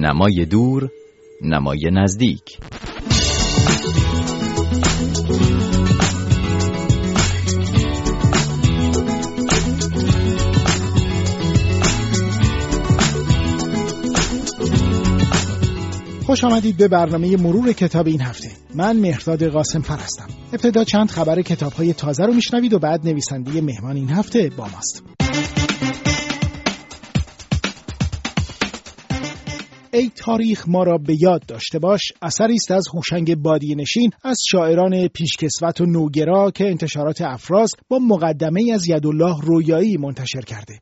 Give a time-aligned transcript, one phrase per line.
[0.00, 0.90] نمای دور
[1.42, 2.58] نمای نزدیک.
[16.26, 18.48] خوش آمدید به برنامه مرور کتاب این هفته.
[18.74, 23.60] من مهرداد قاسم فرستم ابتدا چند خبر کتاب های تازه رو میشنوید و بعد نویسنده
[23.60, 25.19] مهمان این هفته با ماست.
[29.92, 32.00] ای تاریخ ما را به یاد داشته باش.
[32.22, 37.98] اثری است از هوشنگ بادی نشین از شاعران پیشکسوت و نوگرا که انتشارات افراز با
[37.98, 40.80] مقدمه از یدالله رویایی منتشر کرده.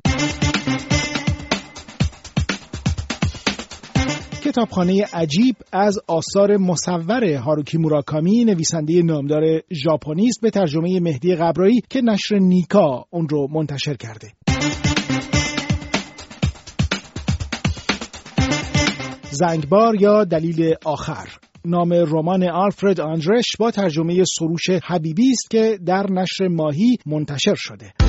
[4.45, 9.43] کتابخانه عجیب از آثار مصور هاروکی موراکامی نویسنده نامدار
[9.85, 14.38] ژاپنی است به ترجمه مهدی قبرایی که نشر نیکا اون رو منتشر کرده.
[19.39, 21.29] زنگبار یا دلیل آخر.
[21.65, 28.08] نام رمان آلفرد آندرش با ترجمه سروش حبیبی است که در نشر ماهی منتشر شده.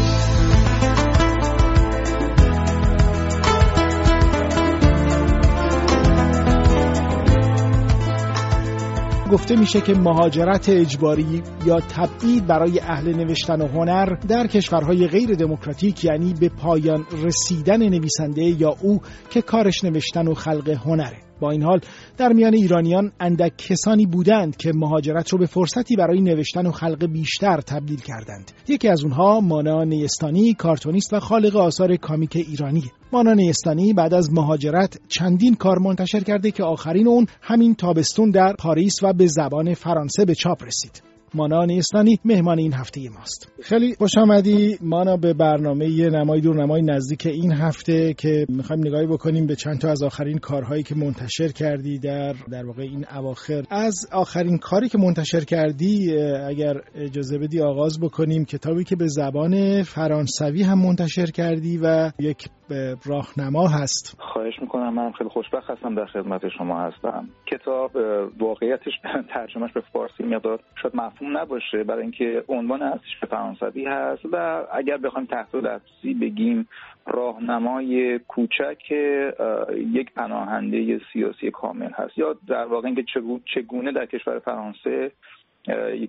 [9.32, 15.36] گفته میشه که مهاجرت اجباری یا تبعید برای اهل نوشتن و هنر در کشورهای غیر
[15.36, 21.29] دموکراتیک یعنی به پایان رسیدن نویسنده یا او که کارش نوشتن و خلق هنره.
[21.40, 21.80] با این حال
[22.18, 27.06] در میان ایرانیان اندک کسانی بودند که مهاجرت رو به فرصتی برای نوشتن و خلق
[27.06, 28.52] بیشتر تبدیل کردند.
[28.68, 32.84] یکی از اونها مانا نیستانی کارتونیست و خالق آثار کامیک ایرانی.
[33.14, 38.54] مانا نیستانی بعد از مهاجرت چندین کار منتشر کرده که آخرین اون همین تابستون در
[38.60, 41.10] پاریس و به زبان فرانسه به چاپ رسید.
[41.34, 43.52] مانا نیستانی مهمان این هفته ماست.
[43.64, 44.78] خیلی خوش آمدی.
[44.82, 49.80] مانا به برنامه نمای دور نمای نزدیک این هفته که می‌خوایم نگاهی بکنیم به چند
[49.80, 53.64] تا از آخرین کارهایی که منتشر کردی در در واقع این اواخر.
[53.70, 59.84] از آخرین کاری که منتشر کردی اگر اجازه بدی آغاز بکنیم کتابی که به زبان
[59.84, 62.50] فرانسوی هم منتشر کردی و یک
[63.06, 64.18] راهنما هست.
[64.20, 67.30] خواهش می‌کنم من خیلی خوشبخت هستم در خدمت شما هستم.
[67.46, 67.92] کتاب
[68.40, 68.94] واقعیتش
[69.34, 74.66] ترجمهش به فارسی مقدار شاید مفهوم نباشه برای اینکه عنوان اصلیش به فرانسوی هست و
[74.74, 76.68] اگر بخوایم تحت لفظی بگیم
[77.08, 78.92] راهنمای کوچک
[79.94, 82.18] یک پناهنده سیاسی کامل هست.
[82.18, 83.04] یا در واقع اینکه
[83.56, 85.12] چگونه در کشور فرانسه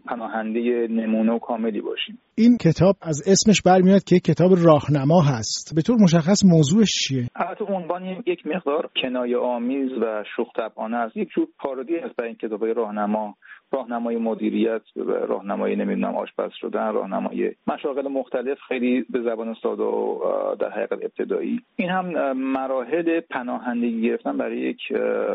[0.06, 2.18] پناهنده نمونه و کاملی باشیم.
[2.34, 5.74] این کتاب از اسمش برمیاد که کتاب راهنما هست.
[5.74, 11.16] به طور مشخص موضوعش چیه؟ البته عنوان یک مقدار کنایه آمیز و شوخ طبعانه است.
[11.16, 13.34] یک جور پارودی هست برای این کتاب راهنما
[13.72, 14.82] راهنمای مدیریت
[15.28, 20.20] راهنمای نمی‌دونم آشپز شدن راهنمای مشاغل مختلف خیلی به زبان ساده و
[20.60, 21.60] در حقیقت ابتدایی.
[21.76, 24.78] این هم مراحل پناهندگی گرفتن برای یک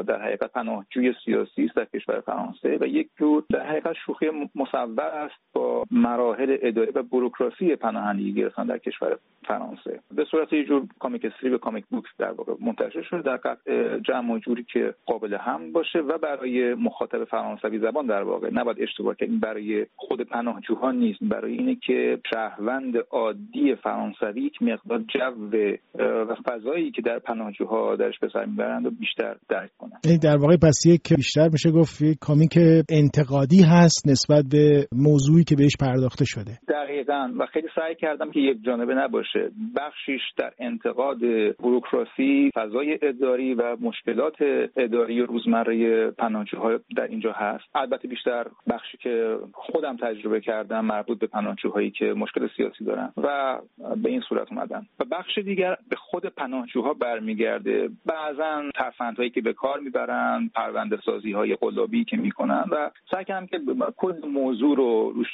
[0.08, 5.02] در حقیقت پناهجوی سیاسی است در کشور فرانسه و یک جور در حقیقت شوخی مصور
[5.02, 9.18] است با مراحل اداری و بروکراسی پناهندگی گرفتن در کشور
[9.48, 10.00] فرانسه.
[10.16, 14.40] به صورت یه جور کامیک استریپ کامیک بوک در واقع منتشر شده در قطع جمع
[14.40, 19.40] جوری که قابل هم باشه و برای مخاطب فرانسوی زبان در واقع نباید اشتباه کنیم
[19.40, 25.58] برای خود پناهجوها نیست برای اینه که شهروند عادی فرانسوی یک مقدار جو
[26.00, 30.22] و فضایی که در پناهجوها درش به سر می‌برند و بیشتر درک کنند.
[30.24, 32.58] در واقع پس یک بیشتر میشه گفت یک کامیک
[32.90, 36.58] انتقادی هست نسبت به موضوعی که بهش پرداخته شده.
[36.68, 37.34] دقیقا.
[37.40, 39.52] و خیلی سعی کردم که یک جانبه نباشه.
[39.78, 41.20] بخشیش در انتقاد
[41.60, 44.36] بروکراسی فضای اداری و مشکلات
[44.78, 47.64] اداری روزمره پناهجوها در اینجا هست.
[47.76, 53.58] البته بیشتر بخشی که خودم تجربه کردم مربوط به پناهجوهایی که مشکل سیاسی دارن و
[54.04, 54.86] به این صورت اومدن.
[55.00, 57.90] و بخش دیگر به خود پناهجوها برمیگرده.
[58.06, 62.64] بعضا ترفندهایی که به کار می‌برن پرونده سازی های قلابی که می‌کنن.
[62.72, 63.60] و سعی کردم که
[63.98, 65.28] کل موضوع رو روش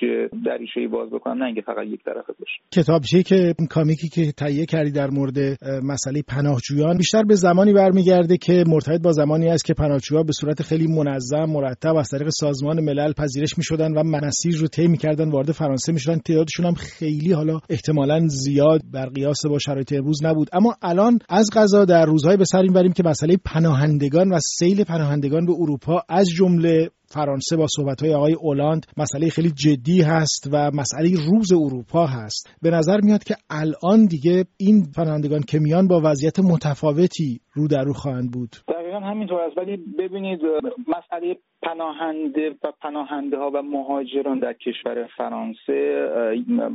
[0.46, 2.60] دریشه باز بکنم نه اینکه فقط یک طرفه باشه.
[2.72, 5.38] کتابچه که کامیکی که تهیه کردی در مورد
[5.84, 10.62] مسئله پناهجویان بیشتر به زمانی برمیگرده که مرتبط با زمانی است که پناهجوها به صورت
[10.62, 15.52] خیلی منظم مرتب از طریق سازمان ملل پذیرش می‌شدن و مناسیر رو طی می‌کردن وارد
[15.52, 16.18] فرانسه می‌شدن.
[16.18, 20.50] تعدادشون هم خیلی حالا احتمالا زیاد بر قیاس با شرایط امروز نبود.
[20.54, 25.46] اما الان از غذا در روزهای به سر می‌بریم که مسئله پناهندگان و سیل پناهندگان
[25.46, 31.10] به اروپا از جمله فرانسه با صحبت‌های آقای اولاند مسئله خیلی جدی هست و مسئله
[31.30, 32.50] روز اروپا هست.
[32.62, 37.84] به نظر میاد که الان دیگه این پناهندگان که میان با وضعیت متفاوتی رو در
[37.84, 38.50] رو خواهند بود.
[38.68, 39.58] دقیقا همینطور است.
[39.58, 40.40] ولی ببینید
[40.88, 46.10] مسئله پناهنده و پناهنده ها و مهاجران در کشور فرانسه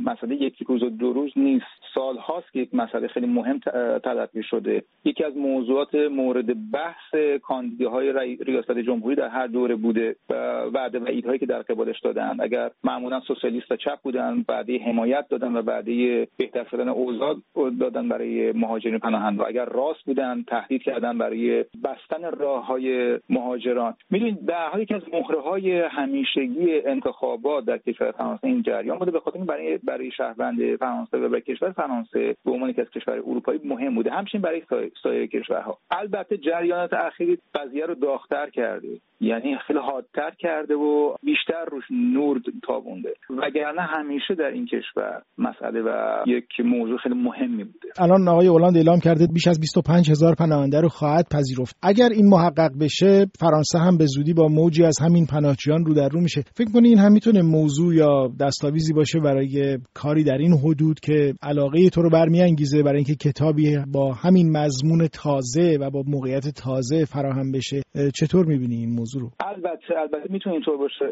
[0.05, 1.65] مسئله یک روز و دو روز نیست.
[1.93, 3.59] سال هاست که یک مسئله خیلی مهم
[4.03, 4.83] تلقی شده.
[5.05, 10.15] یکی از موضوعات مورد بحث کاندیداهای ریاست جمهوری در هر دوره بوده.
[10.29, 10.33] و
[10.73, 12.37] وعده و ایدهایی که در قبالش دادن.
[12.39, 17.35] اگر معمولا سوسیالیست و چپ بودن بعدی حمایت دادن و بعدی بهتر شدن اوضاع
[17.79, 23.93] دادن برای مهاجرین پناهنده اگر راست بودن تهدید کردن برای بستن راه های مهاجران.
[24.09, 29.11] می‌دونید در یکی از مهره های همیشگی انتخابات در کشور فرانسه این جریان بوده.
[29.11, 33.13] به خاطر برای برای شهروند فرانسه و برای کشور فرانسه به عنوان یک از کشور
[33.13, 34.11] اروپایی مهم بوده.
[34.11, 34.61] همچنین برای
[35.03, 35.77] سایر کشورها.
[35.91, 38.99] البته جریانات اخیری قضیه رو داغتر کرده.
[39.21, 43.13] یعنی خیلی حادتر کرده و بیشتر روش نور تابونده.
[43.29, 47.89] وگرنه همیشه در این کشور مسئله و یک موضوع خیلی مهمی بوده.
[47.99, 51.77] الان آقای اولند اعلام کرده بیش از 25 هزار پناهنده رو خواهد پذیرفت.
[51.81, 56.09] اگر این محقق بشه فرانسه هم به زودی با موجی از همین پناهجویان رو در
[56.09, 56.41] رو میشه.
[56.55, 61.33] فکر کنی این هم می‌تونه موضوع یا دستاویزی باشه برای کاری در این حدود که
[61.43, 67.05] علاقه تو رو برمیانگیزه برای اینکه کتابی با همین مضمون تازه و با موقعیت تازه
[67.05, 67.81] فراهم بشه؟
[68.15, 69.31] چطور می‌بینی این موضوع؟ رو.
[69.39, 71.05] البته البته می‌تونه اینطور باشه.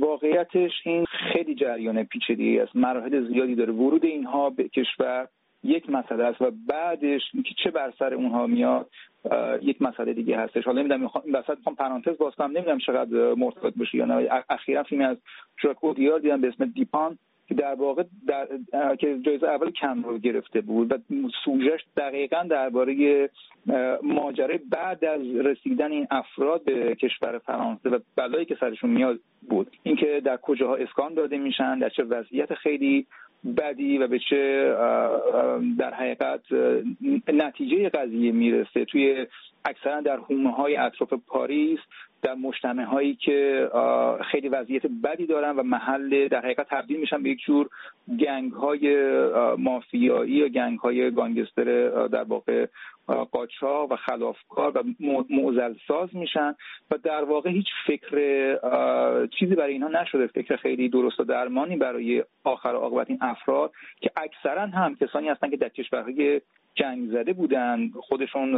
[0.00, 2.76] واقعیتش این خیلی جریان پیچیده است.
[2.76, 3.72] مراحل زیادی داره.
[3.72, 5.28] ورود اینها به کشور
[5.64, 8.90] یک مسئله است و بعدش که چه بر سر اونها میاد
[9.62, 10.64] یک مسئله دیگه هستش.
[10.64, 12.50] حالا نمی‌دونم این وسط می‌خوام پرانتز باز کنم.
[12.50, 14.28] نمی‌دونم چقدر مرتبط بشه یا نه.
[14.50, 15.16] اخیرا فیلمی از
[15.62, 17.18] ژاک دیدم به اسم دیپان.
[17.50, 18.46] که در واقع در...
[18.96, 20.98] که جایزه اول کم رو گرفته بود و
[21.44, 23.30] سوژش دقیقا درباره
[24.02, 29.18] ماجرای بعد از رسیدن این افراد به کشور فرانسه و بلایی که سرشون میاد
[29.48, 29.76] بود.
[29.82, 33.06] اینکه در کجاها اسکان داده میشن در چه وضعیت خیلی
[33.56, 34.74] بدی و به چه
[35.78, 36.40] در حقیقت
[37.28, 38.84] نتیجه قضیه می‌رسه.
[38.84, 39.26] توی
[39.64, 41.78] اکثرا در حومه های اطراف پاریس
[42.22, 43.68] در مجتمع هایی که
[44.30, 47.68] خیلی وضعیت بدی دارن و محل در حقیقت تبدیل میشن به یک جور
[48.20, 49.10] گنگ های
[49.58, 52.66] مافیایی یا گنگ های گانگستر در واقع
[53.32, 54.82] قاچا و خلافکار و
[55.30, 56.54] معزل ساز میشن
[56.90, 58.16] و در واقع هیچ فکر
[59.38, 60.26] چیزی برای اینها نشده.
[60.26, 65.50] فکر خیلی درست و درمانی برای آخر عاقبت این افراد که اکثرا هم کسانی هستن
[65.50, 66.40] که در کشورهای
[66.74, 67.90] جنگ زده بودن.
[68.00, 68.52] خودشون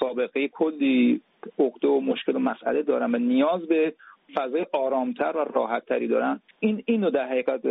[0.00, 1.20] سابقه کلی
[1.58, 3.94] عقده و مشکل و مسئله دارن و نیاز به
[4.34, 6.40] فضای آرامتر و راحتتری دارن.
[6.60, 7.62] این اینو در حقیقت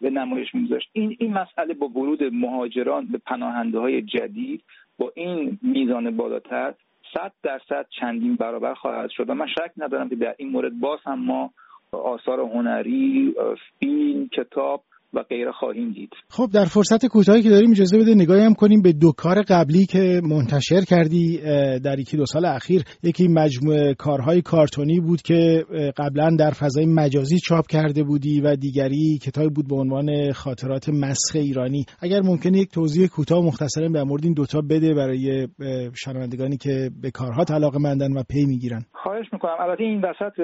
[0.00, 0.88] به نمایش میگذاشت.
[0.92, 4.62] این این مسئله با ورود مهاجران به پناهنده های جدید
[4.98, 6.74] با این میزان بالاتر
[7.14, 9.30] صد درصد چندین برابر خواهد شد.
[9.30, 11.50] و من شک ندارم که در این مورد باز هم ما
[11.92, 13.34] آثار هنری
[13.78, 14.82] فیلم کتاب
[15.14, 16.10] و غیره خواهیم دید.
[16.28, 19.86] خب در فرصت کوتاهی که داریم اجازه بده نگاهی هم کنیم به دو کار قبلی
[19.86, 21.40] که منتشر کردی
[21.84, 22.82] در یکی دو سال اخیر.
[23.02, 25.64] یکی مجموعه کارهای کارتونی بود که
[25.96, 31.36] قبلا در فضای مجازی چاپ کرده بودی و دیگری کتابی بود به عنوان خاطرات مسخ
[31.36, 31.84] ایرانی.
[32.02, 35.48] اگر ممکنه یک توضیح کوتاه و مختصرا در مورد این دوتا بده برای
[35.94, 38.82] شنوندگانی که به کارها علاقه مندن و پی می‌گیرن.
[38.92, 39.56] خواهش می‌کنم.
[39.60, 40.36] البته این وسط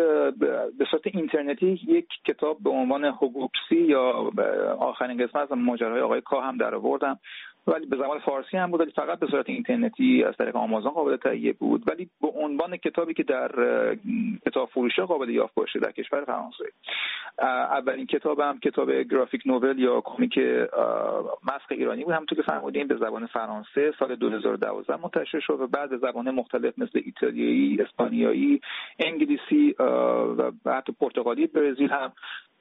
[0.78, 4.30] به صورت اینترنتی یک کتاب به عنوان هوگوپسی یا
[4.78, 7.18] آخرین قسمت از ماجرای آقای کا هم در آوردم
[7.66, 11.16] ولی به زبان فارسی هم بود ولی فقط به صورت اینترنتی از طریق آمازون قابل
[11.16, 11.82] تهیه بود.
[11.90, 13.50] ولی به عنوان کتابی که در
[14.46, 16.64] کتاب فروشی قابل یافت باشه در کشور فرانسه.
[17.38, 20.38] اولین کتابم کتاب گرافیک نوول یا کمیک
[21.42, 22.14] مسخ ایرانی بود.
[22.14, 27.00] همونطور که فرمودیم به زبان فرانسه سال 2012 منتشر شد و بعد زبان مختلف مثل
[27.04, 28.60] ایتالیایی اسپانیایی
[28.98, 29.74] انگلیسی
[30.38, 32.12] و حتی پرتغالی برزیل هم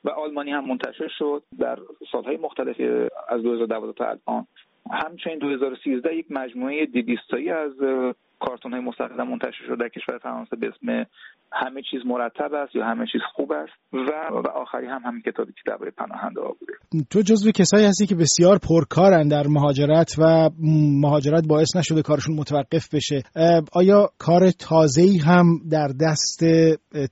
[0.04, 1.80] و آلمانی هم منتشر شد در
[2.12, 2.82] سالهای مختلف
[3.30, 4.48] از 2012 تا الان.
[4.92, 7.72] همچنین 2013 یک مجموعه دیویستایی از
[8.40, 11.06] کارتون های مستقل منتشر شده در کشور فرانسه به اسم
[11.52, 15.52] همه چیز مرتب است یا همه چیز خوب است و و آخری هم همین کتابی
[15.52, 16.74] که درباره پناهنده ها بوده.
[17.10, 20.50] تو جزو کسایی هستی که بسیار پرکارن در مهاجرت و
[21.02, 23.22] مهاجرت باعث نشده کارشون متوقف بشه.
[23.74, 26.40] آیا کار تازه ای هم در دست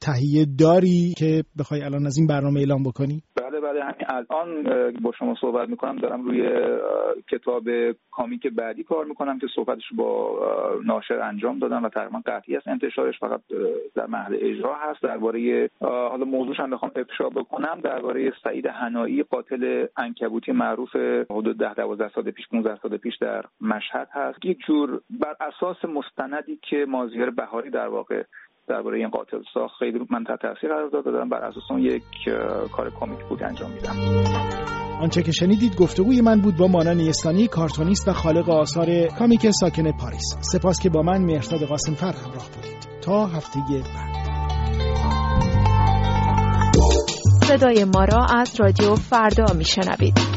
[0.02, 3.24] تهیه داری که بخوای الان از این برنامه اعلام بکنی؟
[3.60, 4.64] بله بله همین الان
[5.02, 5.96] با شما صحبت می‌کنم.
[5.96, 6.50] دارم روی
[7.32, 7.64] کتاب
[8.12, 10.40] کامیک بعدی کار می‌کنم که صحبتش با
[10.86, 13.20] ناشر انجام دادم و تقریبا قطعی است انتشارش.
[13.20, 13.42] فقط
[13.96, 15.04] در محل اجرا هست.
[15.04, 17.80] درباره حالا موضوعش هم بخوام افشا بکنم.
[17.84, 20.96] درباره سعید هنایی قاتل انکبوتی معروف
[21.30, 24.46] حدود ده دوازده سال پیش 15 سال پیش در مشهد هست.
[24.46, 28.24] یک جور بر اساس مستندی که مازیار بهاری در واقع
[28.68, 32.04] درباره این قاتل ساخت خیلی من تحت تاثیر قرار دادم بر اساس اون یک
[32.72, 33.96] کار کمیک بود انجام میدم.
[35.02, 38.88] آنچه که شنیدید گفتگوی من بود با مانان نیستانی، کارتونیست و خالق آثار
[39.20, 40.38] کامیک ساکن پاریس.
[40.42, 43.02] سپاس که با من مرتاد قاسم فر همراه بودید.
[43.02, 44.18] تا هفته بعد.
[47.44, 50.37] صدای ما را از رادیو فردا میشنوید.